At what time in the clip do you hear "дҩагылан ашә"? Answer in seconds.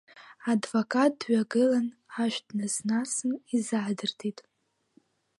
1.21-2.39